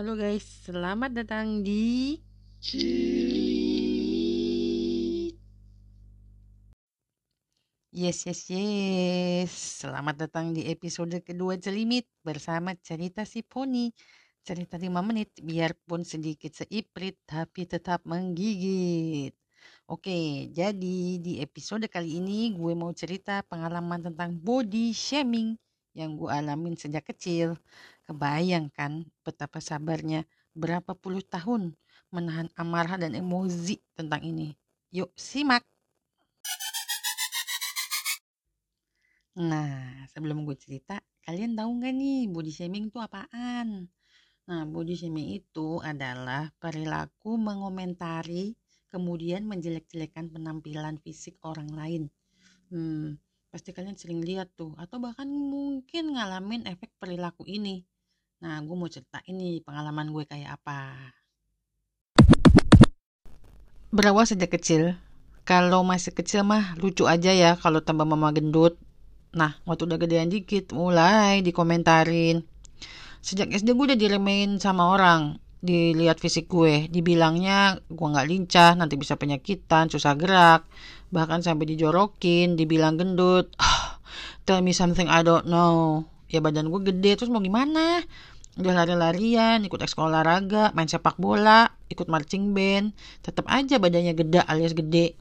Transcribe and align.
Halo 0.00 0.16
guys, 0.16 0.64
selamat 0.64 1.12
datang 1.12 1.60
di 1.60 2.16
Yes, 7.92 8.24
yes, 8.24 8.48
yes. 8.48 9.52
Selamat 9.84 10.24
datang 10.24 10.56
di 10.56 10.64
episode 10.72 11.20
kedua 11.20 11.60
Celimit 11.60 12.08
bersama 12.24 12.72
cerita 12.80 13.28
si 13.28 13.44
Poni. 13.44 13.92
Cerita 14.40 14.80
5 14.80 15.04
menit, 15.04 15.36
biarpun 15.36 16.00
sedikit 16.00 16.56
seiprit, 16.56 17.20
tapi 17.28 17.68
tetap 17.68 18.00
menggigit. 18.08 19.36
Oke, 19.84 20.48
jadi 20.48 21.20
di 21.20 21.44
episode 21.44 21.84
kali 21.92 22.24
ini 22.24 22.56
gue 22.56 22.72
mau 22.72 22.88
cerita 22.96 23.44
pengalaman 23.44 24.00
tentang 24.00 24.32
body 24.32 24.96
shaming 24.96 25.60
yang 25.92 26.16
gue 26.16 26.30
alamin 26.30 26.72
sejak 26.78 27.04
kecil. 27.04 27.58
Kebayangkan 28.10 29.06
betapa 29.22 29.62
sabarnya 29.62 30.26
berapa 30.50 30.98
puluh 30.98 31.22
tahun 31.22 31.78
menahan 32.10 32.50
amarah 32.58 32.98
dan 32.98 33.14
emosi 33.14 33.78
tentang 33.94 34.26
ini. 34.26 34.50
Yuk 34.90 35.14
simak! 35.14 35.62
Nah, 39.38 40.10
sebelum 40.10 40.42
gue 40.42 40.58
cerita, 40.58 40.98
kalian 41.22 41.54
tahu 41.54 41.70
nggak 41.78 41.94
nih 41.94 42.26
body 42.26 42.50
shaming 42.50 42.90
itu 42.90 42.98
apaan? 42.98 43.86
Nah, 44.50 44.66
body 44.66 44.98
shaming 44.98 45.30
itu 45.30 45.78
adalah 45.78 46.50
perilaku 46.58 47.38
mengomentari 47.38 48.58
kemudian 48.90 49.46
menjelek-jelekan 49.46 50.34
penampilan 50.34 50.98
fisik 50.98 51.38
orang 51.46 51.70
lain. 51.70 52.02
Hmm, 52.74 53.22
pasti 53.54 53.70
kalian 53.70 53.94
sering 53.94 54.26
lihat 54.26 54.50
tuh 54.58 54.74
atau 54.82 54.98
bahkan 54.98 55.30
mungkin 55.30 56.18
ngalamin 56.18 56.66
efek 56.66 56.90
perilaku 56.98 57.46
ini. 57.46 57.86
Nah, 58.40 58.56
gue 58.64 58.72
mau 58.72 58.88
cerita 58.88 59.20
ini 59.28 59.60
pengalaman 59.60 60.16
gue 60.16 60.24
kayak 60.24 60.56
apa. 60.56 61.12
Berawal 63.92 64.24
sejak 64.24 64.56
kecil. 64.56 64.96
Kalau 65.44 65.84
masih 65.84 66.16
kecil 66.16 66.40
mah 66.48 66.72
lucu 66.80 67.04
aja 67.04 67.36
ya 67.36 67.60
kalau 67.60 67.84
tambah 67.84 68.08
mama 68.08 68.32
gendut. 68.32 68.80
Nah, 69.36 69.60
waktu 69.68 69.84
udah 69.84 70.00
gedean 70.00 70.32
dikit 70.32 70.72
mulai 70.72 71.44
dikomentarin. 71.44 72.40
Sejak 73.20 73.52
SD 73.52 73.76
gue 73.76 73.92
udah 73.92 74.00
diremehin 74.00 74.56
sama 74.56 74.96
orang. 74.96 75.36
Dilihat 75.60 76.16
fisik 76.16 76.48
gue, 76.48 76.88
dibilangnya 76.88 77.76
gue 77.92 78.06
nggak 78.08 78.24
lincah, 78.24 78.72
nanti 78.72 78.96
bisa 78.96 79.20
penyakitan, 79.20 79.92
susah 79.92 80.16
gerak. 80.16 80.64
Bahkan 81.12 81.44
sampai 81.44 81.76
dijorokin, 81.76 82.56
dibilang 82.56 82.96
gendut. 82.96 83.52
Tell 84.48 84.64
me 84.64 84.72
something 84.72 85.12
I 85.12 85.20
don't 85.20 85.44
know. 85.44 86.08
Ya 86.32 86.40
badan 86.40 86.70
gue 86.70 86.80
gede, 86.88 87.20
terus 87.20 87.28
mau 87.28 87.42
gimana? 87.42 88.00
Udah 88.58 88.82
lari-larian, 88.82 89.62
ikut 89.62 89.78
sekolah 89.78 90.10
olahraga, 90.10 90.74
main 90.74 90.90
sepak 90.90 91.14
bola, 91.22 91.70
ikut 91.86 92.10
marching 92.10 92.50
band. 92.50 92.90
Tetap 93.22 93.46
aja 93.46 93.78
badannya 93.78 94.18
gede 94.18 94.42
alias 94.42 94.74
gede. 94.74 95.14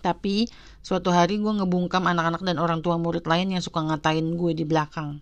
Tapi 0.00 0.48
suatu 0.80 1.12
hari 1.12 1.36
gue 1.36 1.52
ngebungkam 1.52 2.08
anak-anak 2.08 2.40
dan 2.40 2.56
orang 2.56 2.80
tua 2.80 2.96
murid 2.96 3.28
lain 3.28 3.52
yang 3.52 3.60
suka 3.60 3.84
ngatain 3.84 4.40
gue 4.40 4.56
di 4.56 4.64
belakang. 4.64 5.20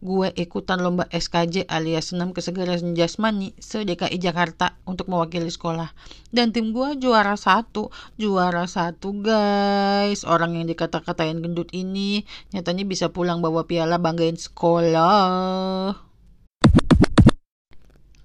Gue 0.00 0.32
ikutan 0.32 0.80
lomba 0.80 1.04
SKJ 1.12 1.68
alias 1.68 2.12
senam 2.12 2.32
kesegaran 2.32 2.96
jasmani 2.96 3.52
se-DKI 3.60 4.16
Jakarta 4.16 4.80
untuk 4.88 5.12
mewakili 5.12 5.52
sekolah. 5.52 5.92
Dan 6.32 6.56
tim 6.56 6.72
gue 6.72 6.96
juara 6.96 7.36
satu. 7.36 7.92
Juara 8.16 8.64
satu 8.64 9.12
guys. 9.20 10.24
Orang 10.24 10.56
yang 10.56 10.64
dikata-katain 10.68 11.44
gendut 11.44 11.68
ini 11.76 12.24
nyatanya 12.52 12.88
bisa 12.88 13.12
pulang 13.12 13.44
bawa 13.44 13.68
piala 13.68 14.00
banggain 14.00 14.40
sekolah. 14.40 16.09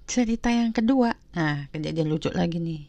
Cerita 0.06 0.54
yang 0.54 0.70
kedua. 0.70 1.18
Nah, 1.34 1.66
kejadian 1.74 2.06
lucu 2.06 2.30
lagi 2.30 2.62
nih. 2.62 2.86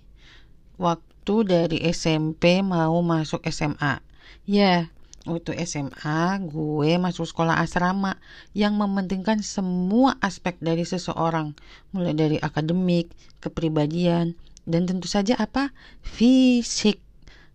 Waktu 0.78 1.36
dari 1.50 1.82
SMP 1.90 2.62
mau 2.62 3.02
masuk 3.02 3.42
SMA. 3.50 4.06
Ya, 4.46 4.94
waktu 5.26 5.58
SMA 5.66 6.38
gue 6.46 7.02
masuk 7.02 7.26
sekolah 7.26 7.58
asrama 7.58 8.22
yang 8.54 8.78
mementingkan 8.78 9.42
semua 9.42 10.22
aspek 10.22 10.62
dari 10.62 10.86
seseorang. 10.86 11.58
Mulai 11.90 12.14
dari 12.14 12.38
akademik, 12.38 13.10
kepribadian, 13.42 14.38
dan 14.70 14.86
tentu 14.86 15.10
saja 15.10 15.34
apa? 15.42 15.74
Fisik. 16.06 17.02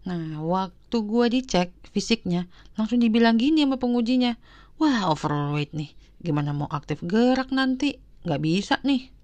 Nah, 0.02 0.42
waktu 0.42 0.96
gue 1.06 1.26
dicek 1.38 1.70
fisiknya, 1.94 2.50
langsung 2.74 2.98
dibilang 2.98 3.38
gini 3.38 3.62
sama 3.62 3.78
pengujinya. 3.78 4.34
Wah, 4.82 5.06
overweight 5.06 5.70
nih. 5.70 5.94
Gimana 6.18 6.50
mau 6.50 6.66
aktif 6.66 6.98
gerak 7.06 7.54
nanti? 7.54 8.02
Gak 8.26 8.42
bisa 8.42 8.82
nih. 8.82 9.21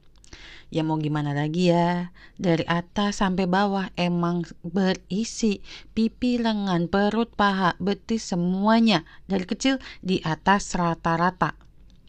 Ya 0.69 0.85
mau 0.85 1.01
gimana 1.01 1.33
lagi 1.33 1.73
ya? 1.73 2.13
Dari 2.37 2.65
atas 2.69 3.25
sampai 3.25 3.49
bawah 3.49 3.89
emang 3.97 4.45
berisi 4.61 5.65
Pipi, 5.97 6.37
lengan, 6.37 6.93
perut, 6.93 7.33
paha, 7.33 7.73
betis 7.81 8.29
semuanya. 8.29 9.09
Dari 9.25 9.49
kecil 9.49 9.81
di 10.05 10.21
atas 10.21 10.77
rata-rata. 10.77 11.57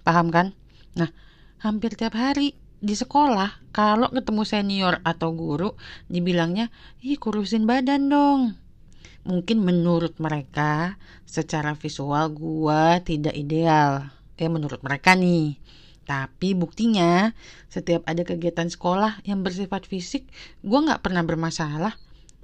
Paham 0.04 0.28
kan? 0.28 0.52
Nah 1.00 1.12
hampir 1.64 1.96
tiap 1.96 2.16
hari 2.16 2.56
di 2.80 2.96
sekolah 2.96 3.76
Kalau 3.76 4.08
ketemu 4.08 4.48
senior 4.48 5.04
atau 5.04 5.36
guru 5.36 5.76
Dibilangnya 6.08 6.72
Ih 7.04 7.20
kurusin 7.20 7.68
badan 7.68 8.08
dong. 8.08 8.42
Mungkin 9.28 9.60
menurut 9.60 10.16
mereka 10.24 10.96
Secara 11.28 11.76
visual 11.76 12.32
gua 12.32 13.04
tidak 13.04 13.36
ideal. 13.36 14.12
Ya 14.40 14.48
menurut 14.48 14.80
mereka 14.80 15.16
nih 15.16 15.60
tapi 16.10 16.58
buktinya 16.58 17.38
setiap 17.70 18.02
ada 18.10 18.26
kegiatan 18.26 18.66
sekolah 18.66 19.22
yang 19.30 19.46
bersifat 19.46 19.86
fisik, 19.86 20.26
gue 20.66 20.80
nggak 20.82 21.06
pernah 21.06 21.22
bermasalah. 21.22 21.94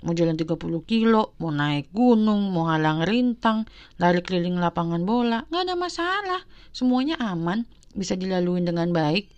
Mau 0.05 0.13
jalan 0.13 0.37
30 0.37 0.61
kilo, 0.85 1.33
mau 1.41 1.49
naik 1.49 1.89
gunung, 1.89 2.53
mau 2.53 2.69
halang 2.69 3.01
rintang, 3.01 3.65
lari 3.97 4.21
keliling 4.21 4.61
lapangan 4.61 5.01
bola, 5.01 5.49
nggak 5.49 5.63
ada 5.65 5.73
masalah. 5.73 6.41
Semuanya 6.69 7.17
aman, 7.17 7.65
bisa 7.97 8.13
dilalui 8.13 8.61
dengan 8.61 8.93
baik. 8.93 9.33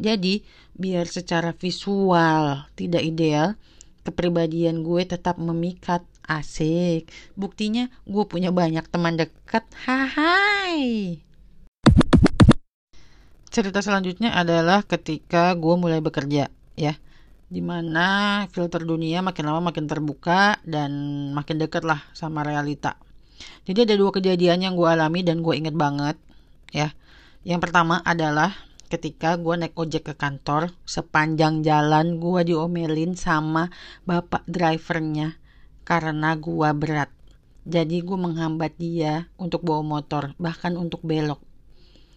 Jadi, 0.00 0.40
biar 0.72 1.04
secara 1.04 1.52
visual 1.52 2.64
tidak 2.80 3.04
ideal, 3.04 3.60
kepribadian 4.08 4.80
gue 4.80 5.04
tetap 5.04 5.36
memikat. 5.36 6.00
Asik. 6.26 7.06
Buktinya 7.38 7.86
gue 8.02 8.24
punya 8.26 8.50
banyak 8.50 8.82
teman 8.90 9.14
dekat. 9.14 9.62
Hai. 9.86 11.22
Cerita 13.56 13.80
selanjutnya 13.80 14.36
adalah 14.36 14.84
ketika 14.84 15.56
gue 15.56 15.74
mulai 15.80 16.04
bekerja 16.04 16.52
ya 16.76 16.92
di 17.48 17.64
mana 17.64 18.44
filter 18.52 18.84
dunia 18.84 19.24
makin 19.24 19.48
lama 19.48 19.72
makin 19.72 19.88
terbuka 19.88 20.60
dan 20.60 20.92
makin 21.32 21.56
dekat 21.64 21.80
lah 21.88 22.04
sama 22.12 22.44
realita. 22.44 23.00
Jadi 23.64 23.88
ada 23.88 23.94
dua 23.96 24.12
kejadian 24.12 24.60
yang 24.60 24.76
gue 24.76 24.84
alami 24.84 25.24
dan 25.24 25.40
gue 25.40 25.56
inget 25.56 25.72
banget 25.72 26.20
ya. 26.68 26.92
Yang 27.48 27.64
pertama 27.64 28.04
adalah 28.04 28.52
ketika 28.92 29.40
gue 29.40 29.56
naik 29.56 29.72
ojek 29.72 30.12
ke 30.12 30.14
kantor 30.20 30.76
sepanjang 30.84 31.64
jalan 31.64 32.20
gue 32.20 32.52
diomelin 32.52 33.16
sama 33.16 33.72
bapak 34.04 34.44
drivernya 34.44 35.32
karena 35.88 36.36
gue 36.36 36.68
berat. 36.76 37.08
Jadi 37.64 38.04
gue 38.04 38.18
menghambat 38.20 38.76
dia 38.76 39.32
untuk 39.40 39.64
bawa 39.64 39.80
motor 39.80 40.36
bahkan 40.36 40.76
untuk 40.76 41.00
belok 41.00 41.45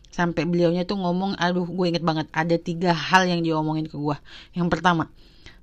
sampai 0.09 0.46
beliaunya 0.46 0.84
tuh 0.84 0.97
ngomong 0.97 1.38
aduh 1.38 1.70
gue 1.70 1.86
inget 1.86 2.03
banget 2.03 2.28
ada 2.34 2.58
tiga 2.58 2.92
hal 2.92 3.30
yang 3.30 3.46
diomongin 3.46 3.86
ke 3.86 3.96
gue 3.96 4.18
yang 4.58 4.68
pertama 4.68 5.09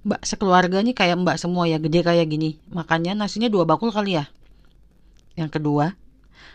mbak 0.07 0.23
sekeluarga 0.23 0.79
nih 0.87 0.95
kayak 0.95 1.19
mbak 1.19 1.35
semua 1.35 1.67
ya 1.67 1.83
gede 1.83 2.07
kayak 2.07 2.31
gini. 2.31 2.63
Makanya 2.71 3.19
nasinya 3.19 3.51
dua 3.51 3.67
bakul 3.67 3.91
kali 3.91 4.15
ya? 4.15 4.31
Yang 5.35 5.59
kedua 5.59 5.99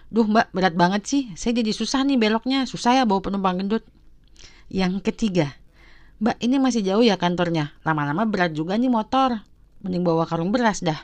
duh 0.08 0.24
mbak 0.24 0.56
berat 0.56 0.76
banget 0.80 1.04
sih. 1.04 1.24
Saya 1.36 1.60
jadi 1.60 1.76
susah 1.76 2.08
nih 2.08 2.16
beloknya. 2.16 2.64
Susah 2.64 2.96
ya 2.96 3.04
bawa 3.04 3.20
penumpang 3.20 3.60
gendut. 3.60 3.84
Yang 4.72 5.04
ketiga 5.04 5.52
mbak 6.24 6.40
ini 6.40 6.64
masih 6.64 6.80
jauh 6.80 7.04
ya 7.04 7.20
kantornya? 7.20 7.76
Lama-lama 7.84 8.24
berat 8.24 8.56
juga 8.56 8.80
nih 8.80 8.88
motor. 8.88 9.44
Mending 9.84 10.08
bawa 10.08 10.24
karung 10.24 10.56
beras 10.56 10.80
dah. 10.80 11.04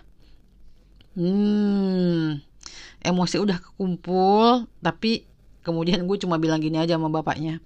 Hmm 1.20 2.40
emosi 2.98 3.40
udah 3.40 3.60
kekumpul 3.62 4.68
tapi 4.84 5.24
Kemudian 5.68 6.08
gue 6.08 6.18
cuma 6.24 6.40
bilang 6.40 6.64
gini 6.64 6.80
aja 6.80 6.96
sama 6.96 7.12
bapaknya. 7.12 7.60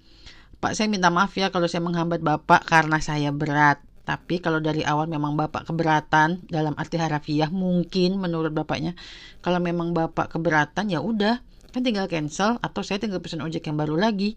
Pak 0.57 0.73
saya 0.73 0.89
minta 0.89 1.13
maaf 1.13 1.37
ya 1.37 1.53
kalau 1.53 1.69
saya 1.69 1.85
menghambat 1.85 2.25
bapak 2.25 2.65
karena 2.65 2.97
saya 2.97 3.29
berat. 3.29 3.77
Tapi 4.01 4.41
kalau 4.41 4.57
dari 4.57 4.81
awal 4.81 5.05
memang 5.05 5.37
bapak 5.37 5.69
keberatan 5.69 6.41
dalam 6.49 6.73
arti 6.81 6.97
harafiah 6.97 7.53
mungkin 7.53 8.17
menurut 8.17 8.49
bapaknya 8.49 8.97
kalau 9.45 9.61
memang 9.61 9.93
bapak 9.93 10.33
keberatan 10.33 10.89
ya 10.89 11.05
udah 11.05 11.37
kan 11.71 11.81
tinggal 11.85 12.09
cancel 12.11 12.59
atau 12.59 12.81
saya 12.83 12.99
tinggal 12.99 13.23
pesan 13.23 13.39
ojek 13.39 13.63
yang 13.63 13.79
baru 13.79 13.95
lagi 13.95 14.35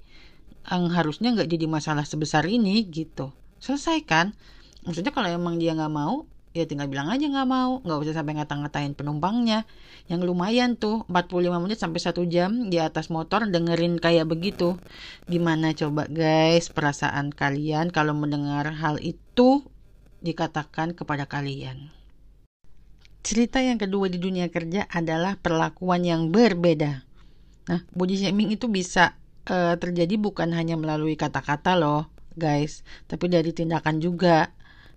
yang 0.70 0.88
harusnya 0.94 1.34
nggak 1.34 1.50
jadi 1.50 1.66
masalah 1.66 2.06
sebesar 2.06 2.46
ini 2.46 2.86
gitu 2.88 3.34
selesai 3.58 3.98
kan 4.06 4.32
maksudnya 4.86 5.10
kalau 5.10 5.28
emang 5.28 5.58
dia 5.58 5.74
nggak 5.74 5.92
mau 5.92 6.24
ya 6.54 6.64
tinggal 6.70 6.86
bilang 6.86 7.10
aja 7.10 7.26
nggak 7.26 7.48
mau. 7.50 7.82
Nggak 7.82 7.98
usah 8.06 8.14
sampai 8.22 8.38
ngata-ngatain 8.38 8.94
penumpangnya. 8.94 9.66
Yang 10.06 10.20
lumayan 10.30 10.78
tuh 10.78 11.02
45 11.10 11.58
menit 11.60 11.78
sampai 11.82 12.00
satu 12.00 12.22
jam 12.24 12.70
di 12.70 12.78
atas 12.78 13.10
motor 13.10 13.44
dengerin 13.50 13.98
kayak 13.98 14.30
begitu. 14.30 14.78
Gimana 15.26 15.74
coba 15.74 16.06
guys 16.06 16.70
perasaan 16.70 17.34
kalian 17.34 17.90
kalau 17.90 18.14
mendengar 18.14 18.70
hal 18.70 19.02
itu 19.02 19.66
dikatakan 20.22 20.94
kepada 20.94 21.26
kalian? 21.26 21.90
Cerita 23.26 23.58
yang 23.58 23.76
kedua 23.76 24.06
di 24.06 24.22
dunia 24.22 24.46
kerja 24.48 24.86
adalah 24.86 25.36
perlakuan 25.36 26.06
yang 26.06 26.30
berbeda. 26.30 27.02
Nah 27.68 27.80
body 27.92 28.14
shaming 28.14 28.54
itu 28.54 28.70
bisa 28.70 29.18
uh, 29.50 29.74
terjadi 29.74 30.14
bukan 30.20 30.54
hanya 30.54 30.78
melalui 30.78 31.18
kata-kata 31.18 31.74
loh 31.74 32.14
guys 32.34 32.82
tapi 33.06 33.30
dari 33.30 33.54
tindakan 33.54 34.02
juga 34.02 34.50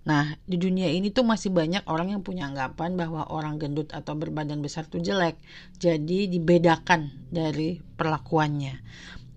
Nah, 0.08 0.40
di 0.48 0.56
dunia 0.56 0.88
ini 0.88 1.12
tuh 1.12 1.20
masih 1.20 1.52
banyak 1.52 1.84
orang 1.84 2.16
yang 2.16 2.24
punya 2.24 2.48
anggapan 2.48 2.96
bahwa 2.96 3.28
orang 3.28 3.60
gendut 3.60 3.92
atau 3.92 4.16
berbadan 4.16 4.64
besar 4.64 4.88
tuh 4.88 5.04
jelek. 5.04 5.36
Jadi 5.76 6.32
dibedakan 6.32 7.28
dari 7.28 7.76
perlakuannya. 7.76 8.80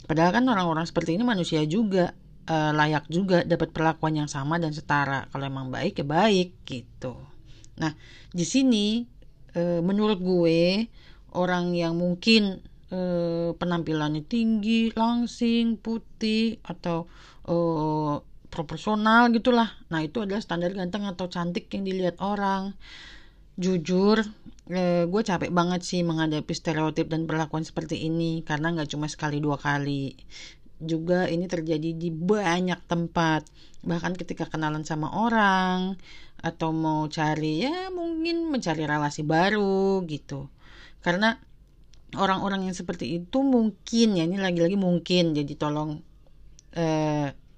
Padahal 0.08 0.32
kan 0.32 0.48
orang-orang 0.48 0.88
seperti 0.88 1.20
ini 1.20 1.28
manusia 1.28 1.60
juga, 1.68 2.16
e, 2.48 2.56
layak 2.72 3.12
juga 3.12 3.44
dapat 3.44 3.76
perlakuan 3.76 4.16
yang 4.16 4.32
sama 4.32 4.64
dan 4.64 4.72
setara. 4.72 5.28
Kalau 5.28 5.44
emang 5.44 5.68
baik 5.76 6.00
ya 6.00 6.08
baik 6.08 6.64
gitu. 6.64 7.20
Nah, 7.84 7.92
di 8.32 8.48
sini 8.48 9.04
e, 9.52 9.84
menurut 9.84 10.24
gue 10.24 10.88
orang 11.36 11.76
yang 11.76 12.00
mungkin 12.00 12.64
e, 12.88 13.00
penampilannya 13.60 14.24
tinggi, 14.24 14.96
langsing, 14.96 15.76
putih 15.84 16.64
atau 16.64 17.12
e, 17.44 17.56
proporsional 18.52 19.32
gitulah. 19.32 19.72
Nah 19.90 20.04
itu 20.04 20.22
adalah 20.22 20.44
standar 20.44 20.76
ganteng 20.76 21.08
atau 21.08 21.32
cantik 21.32 21.72
yang 21.72 21.88
dilihat 21.88 22.20
orang. 22.20 22.76
Jujur, 23.56 24.22
eh, 24.70 25.08
gue 25.08 25.22
capek 25.24 25.52
banget 25.56 25.82
sih 25.88 26.02
menghadapi 26.04 26.52
stereotip 26.52 27.08
dan 27.08 27.26
perlakuan 27.30 27.64
seperti 27.64 28.08
ini 28.08 28.44
karena 28.44 28.76
nggak 28.76 28.92
cuma 28.92 29.08
sekali 29.08 29.40
dua 29.40 29.56
kali. 29.56 30.20
Juga 30.82 31.32
ini 31.32 31.48
terjadi 31.48 31.96
di 31.96 32.10
banyak 32.12 32.80
tempat. 32.92 33.48
Bahkan 33.88 34.14
ketika 34.20 34.46
kenalan 34.52 34.84
sama 34.84 35.10
orang 35.16 35.96
atau 36.42 36.74
mau 36.74 37.06
cari 37.08 37.66
ya 37.66 37.88
mungkin 37.94 38.50
mencari 38.52 38.84
relasi 38.84 39.22
baru 39.24 40.04
gitu. 40.10 40.50
Karena 41.06 41.38
orang-orang 42.18 42.68
yang 42.68 42.76
seperti 42.76 43.24
itu 43.24 43.40
mungkin 43.46 44.08
ya 44.20 44.24
ini 44.28 44.38
lagi-lagi 44.42 44.76
mungkin 44.76 45.32
jadi 45.38 45.54
tolong 45.56 46.04
eh, 46.76 47.11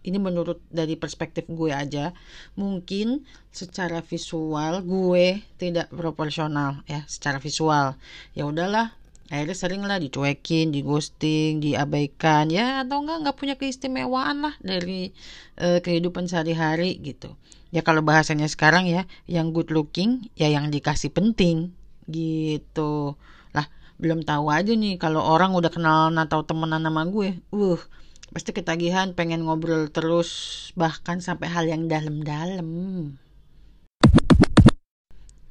ini 0.04 0.20
menurut 0.20 0.60
dari 0.68 1.00
perspektif 1.00 1.48
gue 1.48 1.72
aja 1.72 2.12
mungkin 2.60 3.24
secara 3.50 4.04
visual 4.04 4.84
gue 4.84 5.40
tidak 5.56 5.88
proporsional 5.90 6.84
ya 6.86 7.08
secara 7.08 7.40
visual. 7.40 7.96
Ya 8.36 8.44
udahlah 8.44 8.92
akhirnya 9.32 9.58
sering 9.58 9.82
lah 9.88 9.98
dicuekin, 9.98 10.70
di 10.76 10.84
ghosting, 10.84 11.64
diabaikan 11.64 12.52
ya 12.52 12.84
atau 12.84 13.02
enggak 13.02 13.18
nggak 13.24 13.38
punya 13.40 13.56
keistimewaan 13.56 14.44
lah 14.44 14.56
dari 14.60 15.16
uh, 15.58 15.80
kehidupan 15.80 16.28
sehari-hari 16.28 17.00
gitu. 17.00 17.34
Ya 17.74 17.82
kalau 17.82 18.06
bahasanya 18.06 18.46
sekarang 18.46 18.86
ya 18.86 19.10
yang 19.26 19.50
good 19.56 19.74
looking 19.74 20.30
ya 20.38 20.52
yang 20.52 20.70
dikasih 20.70 21.10
penting 21.10 21.74
gitu. 22.06 23.18
Lah 23.56 23.66
belum 23.98 24.28
tahu 24.28 24.52
aja 24.52 24.76
nih 24.76 25.00
kalau 25.00 25.24
orang 25.24 25.56
udah 25.56 25.72
kenal 25.72 26.12
atau 26.14 26.44
temenan 26.44 26.84
sama 26.84 27.08
gue 27.08 27.40
uh 27.56 27.82
pasti 28.34 28.52
ketagihan 28.52 29.14
pengen 29.14 29.46
ngobrol 29.46 29.88
terus 29.94 30.30
bahkan 30.74 31.22
sampai 31.22 31.48
hal 31.54 31.70
yang 31.70 31.86
dalam-dalam 31.86 32.68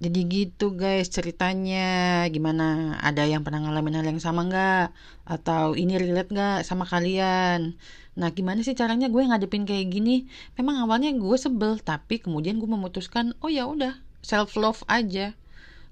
jadi 0.03 0.21
gitu 0.27 0.75
guys 0.75 1.15
ceritanya. 1.15 2.27
Gimana? 2.27 2.99
Ada 3.07 3.23
yang 3.31 3.47
pernah 3.47 3.63
ngalamin 3.63 4.03
hal 4.03 4.07
yang 4.11 4.19
sama 4.19 4.43
nggak? 4.51 4.91
Atau 5.23 5.79
ini 5.79 5.95
relate 5.95 6.35
nggak 6.35 6.59
sama 6.67 6.83
kalian? 6.91 7.79
Nah 8.19 8.29
gimana 8.35 8.67
sih 8.67 8.75
caranya 8.75 9.07
gue 9.07 9.23
ngadepin 9.23 9.63
kayak 9.63 9.95
gini? 9.95 10.27
Memang 10.59 10.83
awalnya 10.83 11.15
gue 11.15 11.37
sebel 11.39 11.79
tapi 11.79 12.19
kemudian 12.19 12.59
gue 12.59 12.67
memutuskan 12.67 13.39
oh 13.47 13.47
ya 13.47 13.63
udah 13.71 13.95
self 14.27 14.59
love 14.59 14.83
aja 14.91 15.39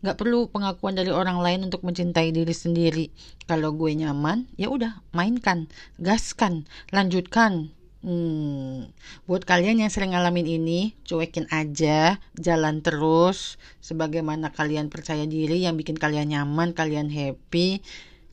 nggak 0.00 0.17
perlu 0.17 0.49
pengakuan 0.49 0.97
dari 0.97 1.12
orang 1.12 1.44
lain 1.44 1.69
untuk 1.69 1.85
mencintai 1.85 2.32
diri 2.32 2.55
sendiri. 2.56 3.06
Kalau 3.44 3.76
gue 3.76 3.93
nyaman 3.93 4.49
ya 4.56 4.73
udah 4.73 5.05
mainkan 5.12 5.69
gaskan 6.00 6.64
lanjutkan. 6.93 7.73
Hmm, 8.00 8.88
buat 9.29 9.44
kalian 9.44 9.85
yang 9.85 9.93
sering 9.93 10.17
ngalamin 10.17 10.49
ini 10.49 10.97
cuekin 11.05 11.44
aja 11.52 12.17
jalan 12.32 12.81
terus. 12.81 13.61
Sebagaimana 13.85 14.56
kalian 14.56 14.88
percaya 14.88 15.29
diri 15.29 15.69
yang 15.69 15.76
bikin 15.76 16.00
kalian 16.00 16.32
nyaman 16.32 16.73
kalian 16.73 17.12
happy. 17.12 17.85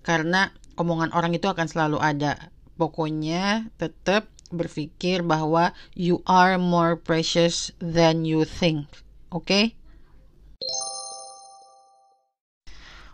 Karena 0.07 0.55
omongan 0.79 1.11
orang 1.11 1.35
itu 1.35 1.51
akan 1.51 1.67
selalu 1.67 1.99
ada. 1.99 2.47
Pokoknya 2.79 3.67
tetap 3.75 4.31
berpikir 4.55 5.27
bahwa 5.27 5.75
you 5.91 6.23
are 6.23 6.55
more 6.55 6.95
precious 6.95 7.75
than 7.83 8.23
you 8.23 8.47
think. 8.47 8.87
Oke? 9.27 9.43
okay? 9.43 9.65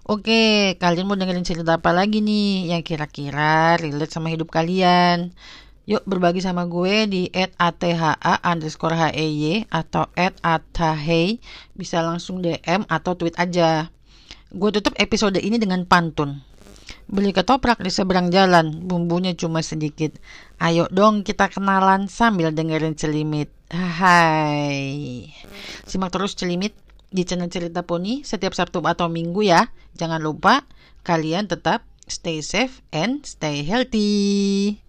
Oke, 0.04 0.76
kalian 0.84 1.08
mau 1.08 1.16
dengerin 1.16 1.48
cerita 1.48 1.80
apa 1.80 1.96
lagi 1.96 2.20
nih 2.20 2.76
yang 2.76 2.84
kira-kira 2.84 3.80
relate 3.80 4.12
sama 4.12 4.28
hidup 4.28 4.52
kalian? 4.52 5.32
Yuk 5.88 6.04
berbagi 6.04 6.44
sama 6.44 6.68
gue 6.68 7.08
di 7.08 7.32
underscore 8.44 9.00
hey 9.00 9.64
atau 9.72 10.12
@atahey 10.44 11.40
bisa 11.72 12.04
langsung 12.04 12.44
DM 12.44 12.84
atau 12.92 13.16
tweet 13.16 13.40
aja. 13.40 13.96
Gue 14.52 14.76
tutup 14.76 14.92
episode 15.00 15.40
ini 15.40 15.56
dengan 15.56 15.88
pantun. 15.88 16.44
Beli 17.08 17.32
ketoprak 17.32 17.80
di 17.80 17.88
seberang 17.88 18.28
jalan, 18.28 18.84
bumbunya 18.84 19.32
cuma 19.40 19.64
sedikit. 19.64 20.20
Ayo 20.60 20.92
dong 20.92 21.24
kita 21.24 21.48
kenalan 21.48 22.12
sambil 22.12 22.52
dengerin 22.52 23.00
celimit. 23.00 23.48
Hai. 23.72 25.32
Simak 25.88 26.12
terus 26.12 26.36
celimit 26.36 26.76
di 27.14 27.24
channel 27.24 27.54
Cerita 27.54 27.86
Poni 27.86 28.26
setiap 28.26 28.58
Sabtu 28.58 28.82
atau 28.82 29.08
Minggu 29.08 29.46
ya. 29.46 29.70
Jangan 29.94 30.20
lupa 30.20 30.66
kalian 31.06 31.46
tetap 31.46 31.86
stay 32.10 32.42
safe 32.42 32.82
and 32.90 33.22
stay 33.24 33.62
healthy. 33.62 34.82